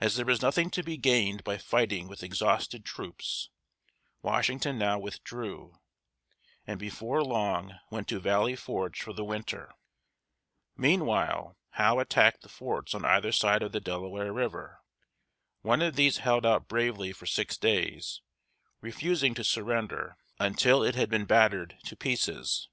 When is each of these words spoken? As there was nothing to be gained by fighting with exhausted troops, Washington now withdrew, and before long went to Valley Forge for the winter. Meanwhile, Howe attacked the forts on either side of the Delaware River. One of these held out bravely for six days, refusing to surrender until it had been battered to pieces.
As 0.00 0.14
there 0.14 0.24
was 0.26 0.40
nothing 0.40 0.70
to 0.70 0.84
be 0.84 0.96
gained 0.96 1.42
by 1.42 1.58
fighting 1.58 2.06
with 2.06 2.22
exhausted 2.22 2.84
troops, 2.84 3.50
Washington 4.22 4.78
now 4.78 5.00
withdrew, 5.00 5.80
and 6.64 6.78
before 6.78 7.24
long 7.24 7.76
went 7.90 8.06
to 8.06 8.20
Valley 8.20 8.54
Forge 8.54 9.00
for 9.02 9.12
the 9.12 9.24
winter. 9.24 9.74
Meanwhile, 10.76 11.56
Howe 11.70 11.98
attacked 11.98 12.42
the 12.42 12.48
forts 12.48 12.94
on 12.94 13.04
either 13.04 13.32
side 13.32 13.64
of 13.64 13.72
the 13.72 13.80
Delaware 13.80 14.32
River. 14.32 14.78
One 15.62 15.82
of 15.82 15.96
these 15.96 16.18
held 16.18 16.46
out 16.46 16.68
bravely 16.68 17.12
for 17.12 17.26
six 17.26 17.56
days, 17.56 18.20
refusing 18.80 19.34
to 19.34 19.42
surrender 19.42 20.18
until 20.38 20.84
it 20.84 20.94
had 20.94 21.10
been 21.10 21.24
battered 21.24 21.78
to 21.86 21.96
pieces. 21.96 22.68